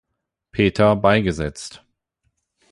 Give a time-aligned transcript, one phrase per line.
[0.51, 1.83] Peter beigesetzt.